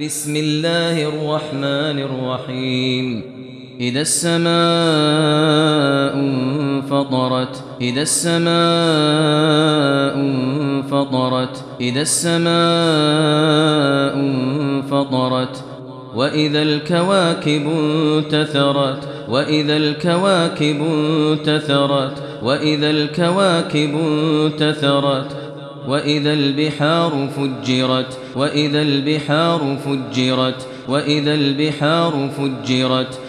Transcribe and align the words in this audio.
بسم 0.00 0.36
الله 0.36 1.08
الرحمن 1.08 1.98
الرحيم. 1.98 3.22
إذا 3.80 4.00
السماء 4.00 4.54
انفطرت 6.14 7.64
إذا 7.80 8.02
السماء 8.02 8.46
انفطرت 10.16 11.64
إذا 11.80 12.00
السماء 12.00 12.46
انفطرت 14.20 15.64
وإذا 16.14 16.62
الكواكب 16.62 17.68
انتثرت 17.78 19.08
وإذا 19.28 19.76
الكواكب 19.76 20.82
انتثرت 20.82 22.22
وإذا 22.42 22.90
الكواكب 22.90 23.98
انتثرت 23.98 25.45
وإذا 25.88 26.32
البحار 26.32 27.28
فجرت 27.36 28.18
وإذا 28.36 28.82
البحار 28.82 29.78
فجرت 29.84 30.66
وإذا 30.88 31.34
البحار 31.34 32.30
فجرت 32.38 33.20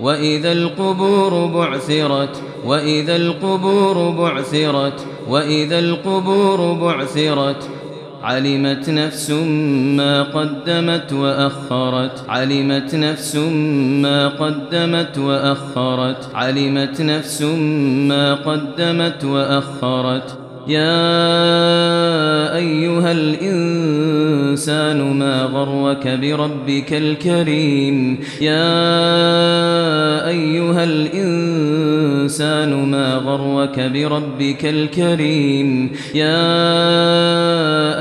وإذا 0.00 0.52
القبور 0.52 1.46
بعثرت 1.46 2.42
وإذا 2.64 3.16
القبور 3.16 4.10
بعثرت 4.10 5.06
وإذا 5.28 5.78
القبور 5.78 6.72
بعثرت. 6.72 7.68
علمت 8.22 8.90
نفس 8.90 9.30
ما 9.96 10.22
قدمت 10.22 11.12
وأخرت 11.12 12.24
علمت 12.28 12.94
نفس 12.94 13.36
ما 14.02 14.28
قدمت 14.28 15.18
وأخرت 15.18 16.34
علمت 16.34 17.00
نفس 17.00 17.42
ما 18.12 18.34
قدمت 18.34 19.24
وأخرت. 19.24 20.49
يا 20.68 22.56
أيها 22.56 23.12
الإنسان 23.12 25.00
ما 25.18 25.42
غرك 25.42 26.08
بربك 26.08 26.92
الكريم؟ 26.92 28.18
يا 28.40 28.68
أيها 30.28 30.84
الإنسان 30.84 32.74
ما 32.90 33.14
غرك 33.14 33.80
بربك 33.80 34.66
الكريم؟ 34.66 35.90
يا 36.14 36.50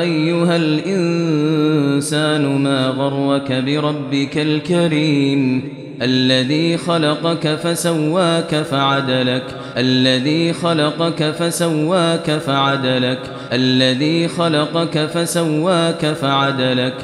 أيها 0.02 0.56
الإنسان 0.56 2.46
ما 2.64 2.88
غرك 2.88 3.52
بربك 3.52 4.38
الكريم؟ 4.38 5.79
الذي 6.02 6.78
خلقك 6.78 7.56
فسواك 7.56 8.56
فعدلك. 8.56 9.44
الذي 9.78 10.54
خلقك 10.54 11.24
فسواك 11.24 12.32
فعدلك. 12.32 13.20
الذي 13.54 14.28
خلقك 14.28 15.06
فسواك 15.06 16.06
فعدلك. 16.06 16.96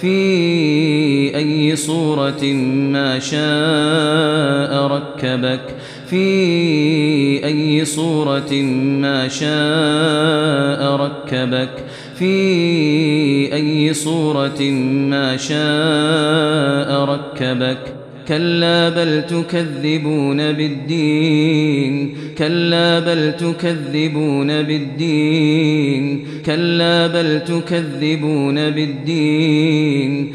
في 0.00 1.36
أي 1.36 1.76
صورة 1.76 2.44
ما 2.92 3.18
شاء 3.18 4.86
ركبك. 4.86 5.60
في 6.06 7.44
أي 7.44 7.84
صورة 7.84 8.52
ما 8.82 9.28
شاء 9.28 10.96
ركبك. 10.96 11.70
في 12.14 13.54
أي 13.54 13.94
صورة 13.94 14.62
ما 15.10 15.36
شاء 15.36 17.04
ركبك. 17.04 18.01
كلا 18.28 18.88
بل 18.88 19.22
تكذبون 19.26 20.52
بالدين. 20.52 22.14
كلا 22.38 22.98
بل 22.98 23.32
تكذبون 23.32 24.62
بالدين. 24.62 26.24
كلا 26.46 27.06
بل 27.06 27.40
تكذبون 27.44 28.70
بالدين. 28.70 30.32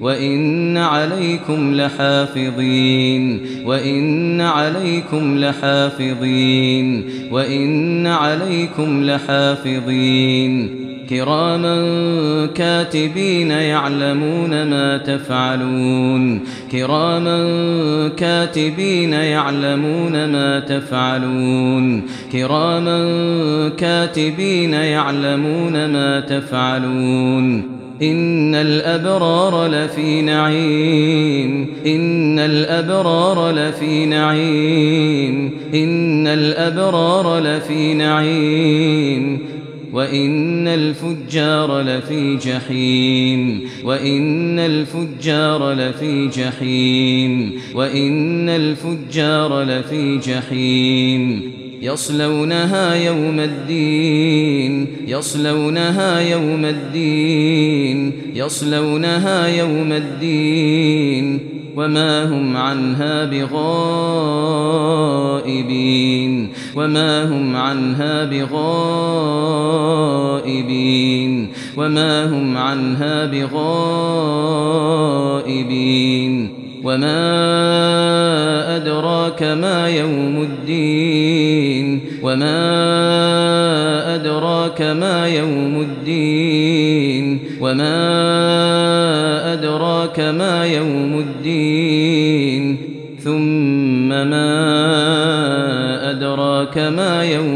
وإن 0.00 0.76
عليكم 0.76 1.74
لحافظين. 1.74 3.46
وإن 3.64 4.40
عليكم 4.40 5.38
لحافظين. 5.38 7.04
وإن 7.30 8.06
عليكم 8.06 9.04
لحافظين. 9.04 10.85
كراما 11.10 12.46
كاتبين 12.46 13.50
يعلمون 13.50 14.70
ما 14.70 14.98
تفعلون. 14.98 16.40
كراما 16.72 18.08
كاتبين 18.08 19.12
يعلمون 19.12 20.32
ما 20.32 20.60
تفعلون. 20.60 22.02
كراما 22.32 22.98
كاتبين 23.68 24.72
يعلمون 24.72 25.86
ما 25.86 26.20
تفعلون. 26.20 27.76
إن 28.02 28.54
الأبرار 28.54 29.66
لفي 29.66 30.22
نعيم. 30.22 31.66
إن 31.86 32.38
الأبرار 32.38 33.50
لفي 33.50 34.06
نعيم. 34.06 35.50
إن 35.74 36.26
الأبرار 36.26 37.38
لفي 37.38 37.94
نعيم. 37.94 39.56
وإن 39.96 40.68
الفجار 40.68 41.80
لفي 41.80 42.36
جحيم 42.36 43.68
وإن 43.84 44.58
الفجار 44.58 45.72
لفي 45.72 46.28
جحيم 46.28 47.52
وإن 47.74 48.48
الفجار 48.48 49.62
لفي 49.62 50.18
جحيم. 50.18 51.52
يصلونها 51.82 52.94
يوم 52.94 53.40
الدين 53.40 54.86
يصلونها 55.06 56.20
يوم 56.20 56.64
الدين 56.64 58.12
يصلونها 58.34 59.46
يوم 59.46 59.92
الدين. 59.92 61.40
وما 61.76 62.24
هم 62.24 62.56
عنها 62.56 63.24
بغائبين 63.24 63.56
وما 66.76 67.24
هم 67.24 67.56
عنها 67.56 68.24
بغائبين. 68.24 69.45
وما 71.76 72.24
هم 72.24 72.56
عنها 72.56 73.26
بغائبين. 73.26 73.86
وما 76.84 78.76
أدراك 78.76 79.42
ما 79.42 79.88
يوم 79.88 80.42
الدين. 80.42 82.00
وما 82.22 82.84
أدراك 84.14 84.82
ما 84.82 85.28
يوم 85.28 85.80
الدين. 85.80 87.40
وما 87.60 87.92
أدراك 89.52 90.20
ما 90.20 90.66
يوم 90.66 91.18
الدين. 91.18 92.78
ثم 93.24 94.08
ما 94.08 94.50
أدراك 96.10 96.78
ما 96.78 97.24
يوم 97.24 97.55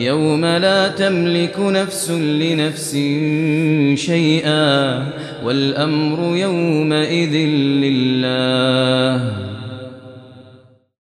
يوم 0.00 0.44
لا 0.44 0.88
تملك 0.88 1.58
نفس 1.58 2.10
لنفس 2.10 2.92
شيئا 3.94 5.06
والأمر 5.44 6.36
يومئذ 6.36 7.34
لله. 7.84 9.49